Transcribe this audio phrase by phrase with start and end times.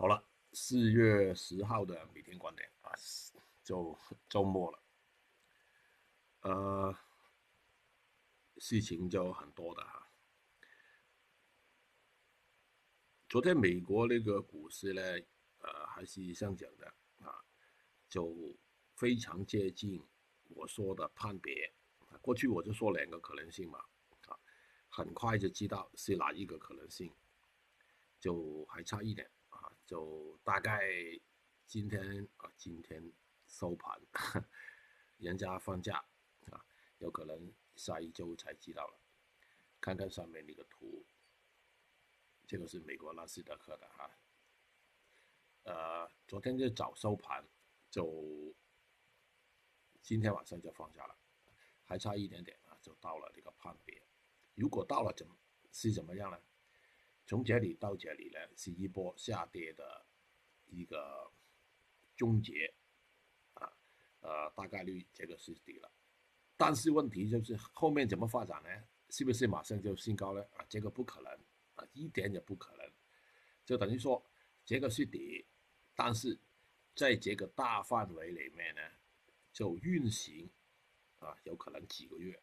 [0.00, 2.92] 好了，四月十号的每天观点啊，
[3.64, 4.82] 就周末了，
[6.42, 6.96] 呃，
[8.58, 10.08] 事情就很多的哈。
[13.28, 15.02] 昨天美国那个股市呢，
[15.62, 16.86] 呃，还是上涨的
[17.24, 17.44] 啊，
[18.08, 18.56] 就
[18.94, 20.00] 非常接近
[20.50, 21.74] 我说的判别。
[22.22, 23.80] 过去我就说两个可能性嘛，
[24.28, 24.38] 啊，
[24.88, 27.12] 很快就知道是哪一个可能性，
[28.20, 29.28] 就还差一点。
[29.88, 30.86] 就大概
[31.66, 33.10] 今天啊，今天
[33.46, 33.98] 收盘，
[35.16, 35.96] 人家放假
[36.50, 36.62] 啊，
[36.98, 39.00] 有可能下一周才知道了。
[39.80, 41.06] 看看上面那个图，
[42.46, 44.10] 这个是美国纳斯达克的哈。
[45.62, 47.48] 呃，昨天就早收盘，
[47.88, 48.54] 就
[50.02, 51.16] 今天晚上就放假了，
[51.82, 54.06] 还差一点点啊，就到了这个判别。
[54.54, 55.34] 如果到了怎么
[55.72, 56.38] 是怎么样呢？
[57.28, 60.06] 从这里到这里呢，是一波下跌的
[60.64, 61.30] 一个
[62.16, 62.74] 终结，
[63.52, 63.70] 啊，
[64.20, 65.92] 呃，大概率这个是底了，
[66.56, 68.70] 但是问题就是后面怎么发展呢？
[69.10, 70.42] 是不是马上就新高呢？
[70.56, 71.30] 啊，这个不可能，
[71.74, 72.92] 啊，一点也不可能，
[73.66, 74.26] 就等于说
[74.64, 75.46] 这个是底，
[75.94, 76.38] 但是
[76.94, 78.80] 在这个大范围里面呢，
[79.52, 80.50] 就运行，
[81.18, 82.42] 啊，有可能几个月，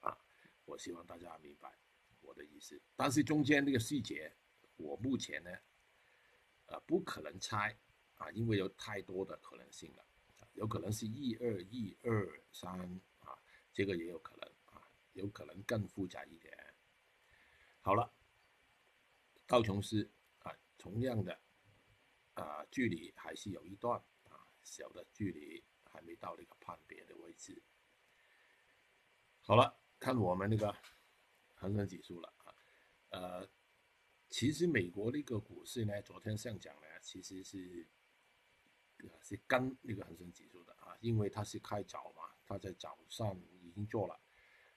[0.00, 0.18] 啊，
[0.64, 1.70] 我希望大家明白。
[2.94, 4.32] 但是中间那个细节，
[4.76, 5.50] 我目前呢，
[6.66, 7.76] 呃，不可能猜
[8.14, 10.06] 啊，因为有太多的可能性了，
[10.52, 12.78] 有可能是一二一二三
[13.18, 13.36] 啊，
[13.72, 16.56] 这个也有可能啊，有可能更复杂一点。
[17.80, 18.12] 好了，
[19.46, 21.36] 道琼斯啊，同样的
[22.34, 27.60] 啊，距离还是有一段啊，小的距离还没到那个判别的位置。
[29.40, 30.72] 好了，看我们那个。
[31.54, 32.34] 恒生指数了，
[33.12, 33.46] 呃，
[34.30, 37.86] 其实美国那个股市呢，昨天上涨呢，其实是
[39.20, 44.18] 是跟那个恒生指数的啊，因为它是开早嘛，它在早上已经做了，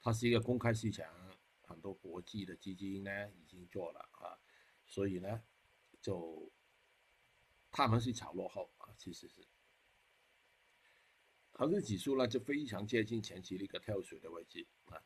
[0.00, 1.06] 它是一个公开市场，
[1.62, 4.36] 很多国际的基金呢已经做了啊，
[4.84, 5.44] 所以呢，
[6.00, 6.50] 就
[7.70, 9.46] 他们是炒落后啊，其实是
[11.52, 15.00] 恒生指数呢就非常接近前期那个跳水的位置啊。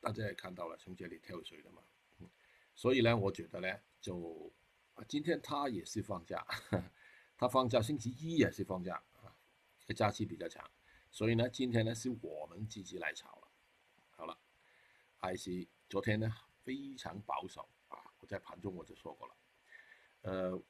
[0.00, 1.84] 大家也看到了，从这里跳水的嘛，
[2.74, 3.68] 所以呢，我觉得呢，
[4.00, 4.52] 就，
[5.08, 6.46] 今天他也是放假，
[7.36, 9.34] 他放假，星期一也是放假啊，
[9.94, 10.70] 假期比较长，
[11.10, 13.48] 所以呢，今天呢是我们自己来炒了。
[14.10, 14.38] 好了
[15.16, 16.32] 还是昨天呢
[16.62, 19.34] 非常保守啊，我在盘中我就说过了，
[20.22, 20.62] 呃，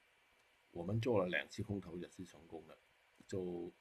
[0.70, 2.78] 我们做了两次空头也是成功的，
[3.26, 3.72] 就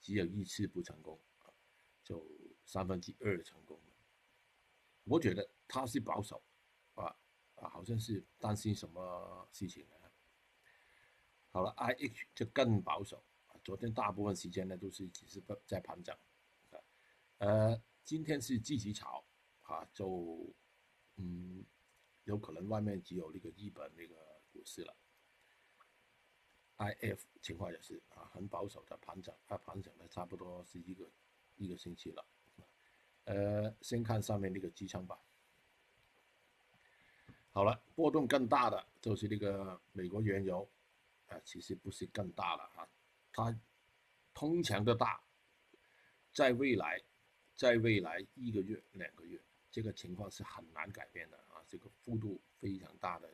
[0.00, 1.18] 只有一次不成功。
[2.06, 2.22] 就
[2.66, 3.96] 三分之二成功了，
[5.04, 6.42] 我觉得他是保守，
[6.94, 7.16] 啊
[7.56, 10.10] 啊，好像是担心什么事情啊。
[11.50, 13.24] 好了，I H 就更保守，
[13.62, 16.16] 昨天大部分时间呢都是只是在盘整，
[16.70, 16.80] 啊，
[17.38, 19.24] 呃，今天是积极炒，
[19.62, 20.54] 啊，就
[21.16, 21.64] 嗯，
[22.24, 24.14] 有可能外面只有那个日本那个
[24.52, 24.96] 股市了
[26.76, 31.10] ，I F 情况也是啊，很保守的盘整，它盘整了差不多是一个。
[31.56, 32.26] 一个星期了，
[33.26, 35.16] 呃，先看上面那个支撑吧。
[37.54, 40.68] 好了，波动更大的就是那个美国原油，
[41.28, 42.88] 啊，其实不是更大了啊，
[43.32, 43.56] 它
[44.34, 45.22] 通常的大，
[46.32, 47.00] 在未来，
[47.54, 53.30] 在未来一个月、两个月，这个情况是很难改变的啊，这个幅度非常大的。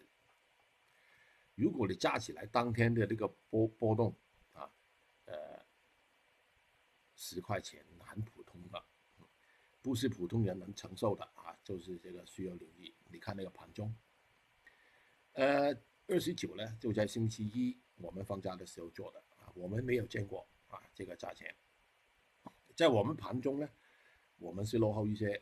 [1.54, 4.14] 如果你加起来当天的那个波波动
[4.52, 4.70] 啊，
[5.24, 5.58] 呃。
[7.22, 8.82] 十块钱很普通的，
[9.82, 11.54] 不是普通人能承受的啊！
[11.62, 12.94] 就是这个需要留意。
[13.10, 13.94] 你看那个盘中，
[15.34, 15.72] 呃，
[16.08, 21.54] 二十九呢，就在星期一我们放假的时候做的啊，我们没有见过啊这个价钱。
[22.74, 23.68] 在我们盘中呢，
[24.38, 25.40] 我们是落后一些，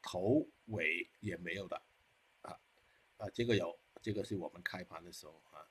[0.00, 1.82] 头尾也没有的
[2.42, 2.58] 啊
[3.18, 5.68] 啊，这个有，这个是我们开盘的时候啊，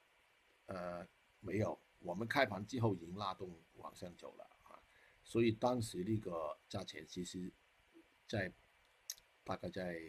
[0.68, 1.08] 呃，
[1.40, 4.80] 没有，我们开盘之后已经拉动往上走了啊。
[5.24, 7.52] 所以当时那个价钱其实，
[8.28, 8.54] 在
[9.44, 10.00] 大概在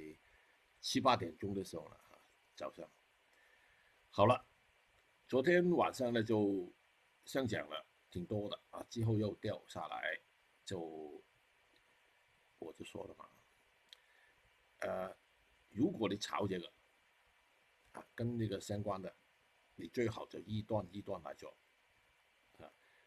[0.81, 2.21] 七八点钟的时候了啊，
[2.55, 2.87] 早上。
[4.17, 4.47] 好了，
[5.27, 6.73] 昨天晚上呢就
[7.25, 10.21] 上涨了挺多的啊，之后又掉下来，
[10.65, 11.21] 就
[12.61, 13.29] 我就说了嘛，
[14.83, 15.17] 呃，
[15.71, 16.73] 如果你炒这个
[17.91, 19.13] 啊，跟那个相关的，
[19.75, 21.53] 你最好就一段一段来做。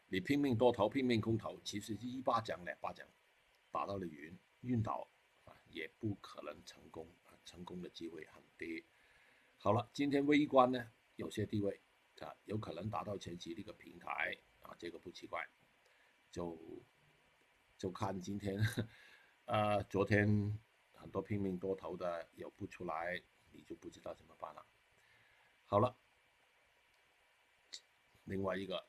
[0.08, 3.08] 你拼命多头，拼命空头，其实是一巴掌两巴掌，
[3.70, 5.08] 打到了晕晕倒
[5.46, 8.84] 啊，也不可能成功啊，成功的机会很低。
[9.56, 11.80] 好了，今天微观呢有些地位
[12.20, 15.44] 啊，有可能达到前期那个平台啊，这个不奇怪，
[16.30, 16.56] 就
[17.76, 18.56] 就看今天，
[19.46, 20.56] 呃，昨天
[20.92, 23.20] 很多拼命多头的有不出来，
[23.50, 24.64] 你就不知道怎么办了。
[25.66, 25.96] 好了，
[28.22, 28.86] 另外一个，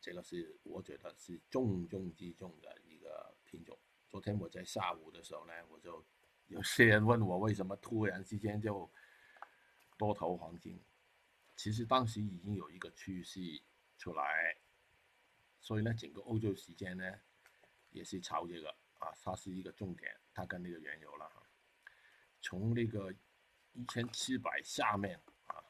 [0.00, 3.78] 这个是我觉得是重中之重的一个品种。
[4.08, 6.04] 昨天我在下午的时候呢，我就
[6.48, 8.90] 有些人问我为什么突然之间就。
[9.96, 10.80] 多头黄金，
[11.58, 13.40] 其实当时已经有一个趋势
[13.96, 14.56] 出来，
[15.60, 17.20] 所以呢，整个欧洲时间呢
[17.90, 18.70] 也是炒这个
[19.00, 21.42] 啊，它是一个重点，它跟那个原油了哈，
[22.40, 23.12] 从那个
[23.72, 25.64] 一千七百下面啊，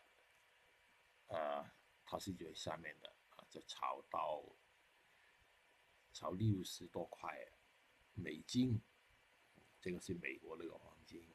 [1.29, 1.71] 呃，
[2.05, 4.45] 它是最下面的啊，就炒到
[6.13, 7.35] 炒六十多块
[8.13, 8.79] 美金，
[9.81, 11.35] 这个是美国那个黄金，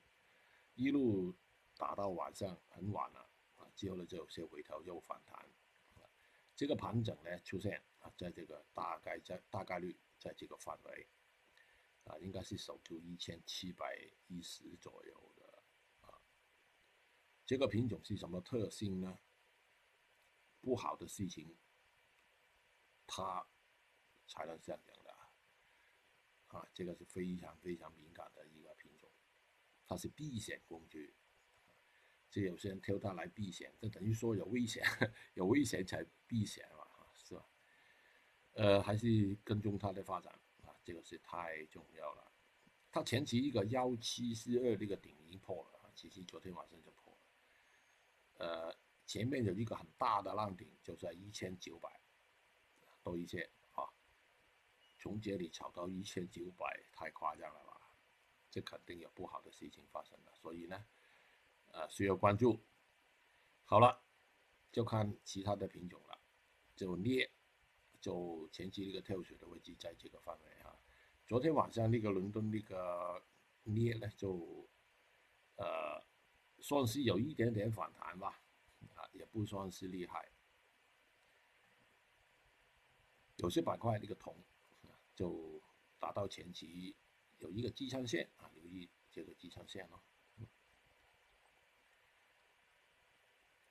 [0.75, 1.35] 一路。
[1.75, 3.32] 打到晚上很晚了，
[3.75, 5.49] 之后呢就有些回调又反弹，
[6.55, 11.07] 这个盘整呢出现啊，在这个大概在大概率在这个范围
[12.03, 13.97] 啊，应该是守住一千七百
[14.27, 15.63] 一十左右的
[16.01, 16.21] 啊。
[17.45, 19.19] 这个品种是什么特性呢？
[20.61, 21.57] 不好的事情，
[23.07, 23.45] 它
[24.27, 25.11] 才能上涨的
[26.47, 29.11] 啊，这个是非常非常敏感的一个品种，
[29.87, 31.15] 它是避险工具。
[32.33, 34.83] 这有些人挑它来避险，这等于说有危险，
[35.35, 37.45] 有危险才避险嘛，是吧？
[38.53, 40.33] 呃，还是跟踪它的发展
[40.63, 42.31] 啊，这个是太重要了。
[42.91, 47.19] 它前期一个幺七四二这个顶已经破了，其实昨天晚上就破了。
[48.39, 48.75] 呃，
[49.05, 52.01] 前面有一个很大的浪顶，就在一千九百
[53.03, 53.85] 多一些啊，
[54.97, 57.79] 从这里炒到一千九百，太夸张了吧？
[58.49, 60.83] 这肯定有不好的事情发生了，所以呢。
[61.73, 62.59] 啊，需要关注。
[63.65, 64.01] 好了，
[64.71, 66.17] 就看其他的品种了。
[66.75, 67.29] 就镍，
[68.01, 70.75] 就前期那个跳水的位置在这个范围啊。
[71.27, 73.23] 昨天晚上那个伦敦那个
[73.63, 74.67] 镍呢，就
[75.55, 76.03] 呃
[76.59, 78.41] 算是有一点点反弹吧，
[78.95, 80.31] 啊，也不算是厉害。
[83.37, 84.35] 有些板块那个铜
[85.15, 85.61] 就
[85.99, 86.95] 达到前期
[87.39, 89.99] 有一个支撑线啊，留意这个支撑线哦。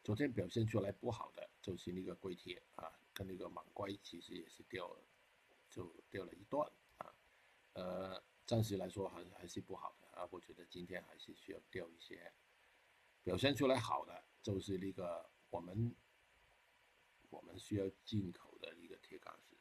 [0.05, 5.01] 昨天表现出来不好的就是那个硅铁啊，跟那个锰硅其实也是掉了，
[5.71, 6.69] 就掉了一段
[6.99, 7.15] 啊，
[7.75, 12.33] 呃，暂时来说还还是不好的啊，我觉得今天还是需要掉一些。
[13.23, 15.95] 表现出来好的就是那个我们
[17.31, 19.57] 我们需要进口的一个铁杆石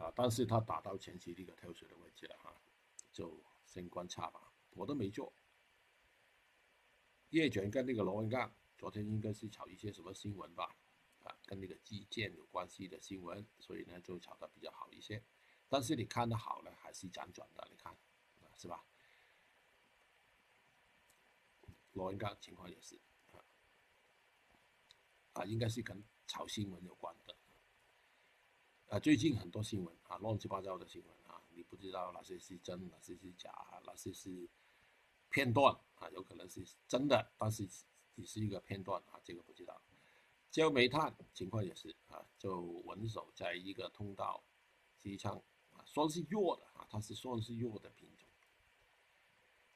[0.00, 2.54] 啊，但是它打到前期那个跳水的位置了哈，
[3.12, 5.32] 就先观察吧，我都没做。
[7.32, 10.76] 叶卷跟那个螺纹钢，昨天应该是炒一些什么新闻吧？
[11.20, 15.22] 啊，跟那个基建有关系的新闻，所以呢就炒得比较好一些。
[15.66, 17.96] 但是你看的好呢，还是辗转的，你看，
[18.58, 18.84] 是吧？
[21.92, 23.00] 螺纹钢情况也是，
[23.30, 23.42] 啊，
[25.32, 27.34] 啊，应该是跟炒新闻有关的。
[28.88, 33.50] 啊，最近很多新闻啊，乱七八糟的新闻啊，你不知道哪些是真，哪些是假，
[33.86, 34.50] 哪些是。
[35.32, 37.66] 片段啊，有可能是真的，但是
[38.14, 39.80] 只是一个片段啊，这个不知道。
[40.50, 44.44] 焦煤炭情况也是啊，就稳守在一个通道
[45.00, 48.28] 支撑啊，算是弱的啊，它是算是弱的品种。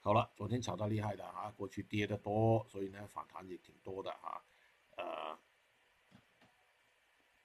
[0.00, 4.44] 好了，昨天炒到厉害的啊，过去跌的多，所以呢反弹也挺多的啊。
[4.98, 5.38] 呃，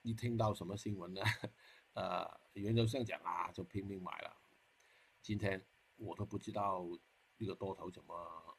[0.02, 1.22] 一听到什么新闻呢？
[1.94, 4.36] 呃，原油上涨啊，就拼命买了。
[5.22, 5.64] 今天
[5.96, 6.86] 我都不知道。
[7.42, 8.56] 这个多头怎么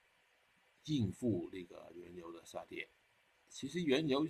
[0.84, 2.90] 应付那个原油的下跌？
[3.48, 4.28] 其实原油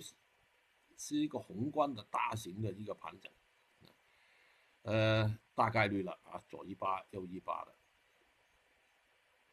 [0.96, 3.32] 是一个宏观的大型的一个盘整，
[4.82, 7.74] 呃，大概率了啊，左一八右一八的，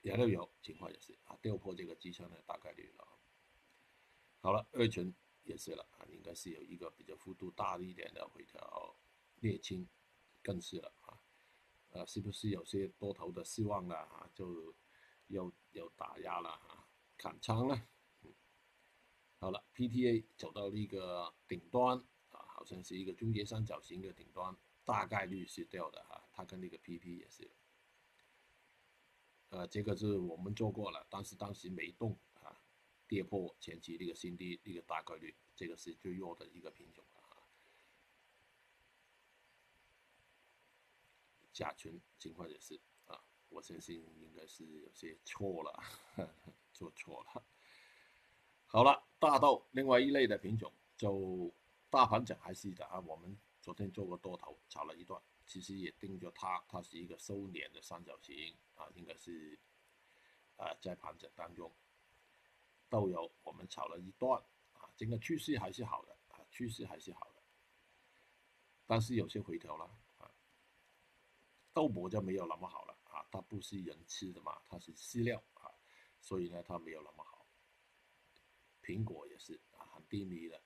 [0.04, 3.08] 燃料油情况也是啊，掉破这个支撑的大概率了。
[4.40, 8.96] 好了，二醇也是了啊，应该是有一个比较幅度大一点的回调，
[9.42, 9.90] 沥青
[10.44, 11.18] 更是了啊，
[11.90, 14.30] 呃，是不是有些多头的失望了啊？
[14.36, 14.72] 就
[15.32, 16.86] 又又打压了啊，
[17.18, 17.88] 砍仓了，
[19.40, 21.98] 好了，PTA 走到那个顶端
[22.30, 27.50] 啊，好像是一个中间三角形的顶端，大概率是掉的哈，它跟那个 PP 也是，
[29.50, 32.62] 呃，这个是我们做过了，但是当时没动啊，
[33.08, 37.48] 跌破前期那个新低，那个大概率，这个是最弱的一个品种了啊，
[41.54, 42.82] 甲醛情况也是。
[43.52, 45.84] 我相信应该是有些错了，
[46.74, 47.44] 做错了。
[48.66, 51.54] 好了，大豆另外一类的品种，就
[51.90, 53.00] 大盘整还是的啊。
[53.02, 59.60] 我们昨天做过多头，炒了一段，其实也盯着它，它是一个收敛的三角形啊，应该是
[60.56, 61.72] 啊在盘整当中。
[62.90, 64.42] 豆油我们炒了一段
[64.74, 67.42] 啊，整个趋势还是好的啊，趋势还是好的，
[68.88, 69.86] 但是有些回调了
[70.18, 70.32] 啊。
[71.74, 72.98] 豆粕就没有那么好了，
[73.32, 75.72] 它不是人吃的嘛，它是饲料啊，
[76.20, 77.48] 所以呢它没有那么好。
[78.84, 80.62] 苹果也是啊，很低迷的，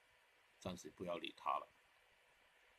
[0.59, 1.69] 暂时不要理它了。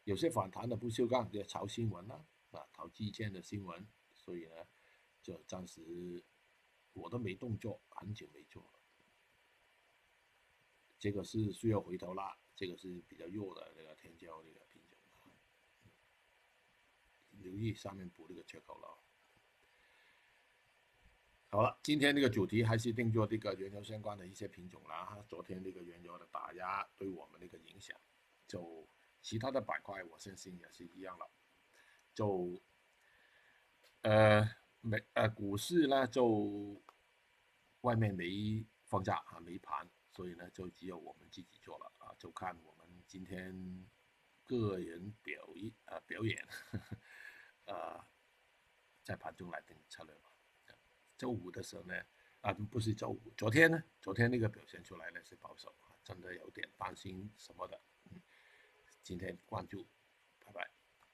[0.04, 4.66] 有些反弹的不锈钢，就炒新闻啦，啊，炒基建的新闻，所以呢，
[5.22, 6.24] 就暂时
[6.92, 8.80] 我都没动作，很久没做了。
[10.98, 14.98] 这个是需要回头啦，这个是比较弱的那个天胶那个品种，
[17.32, 18.98] 留意上面补那个缺口了。
[21.56, 25.16] 好了，今天这个主题还是定做这个原油相关的一些品种啦。
[25.26, 27.98] 昨天这个原油的打压对我们那个影响，
[28.46, 28.86] 就
[29.22, 31.26] 其他的板块我相信也是一样了。
[32.14, 32.60] 就
[34.02, 34.46] 呃
[34.82, 36.78] 没呃股市呢，就
[37.80, 43.88] 外面没放假啊，没盘，所以呢就只有我们自己做了啊，就看我们今天
[44.44, 46.46] 个人表一呃表演，
[47.64, 47.98] 呃
[49.02, 50.35] 在盘中来定策略吧。
[51.16, 51.94] 周五的时候呢，
[52.40, 57.80] 啊，不是周五，昨天呢，昨天那个表现出来呢是保守，真的有点担心什么的，
[58.10, 58.20] 嗯，
[59.02, 59.86] 今天关注，
[60.44, 60.75] 拜拜。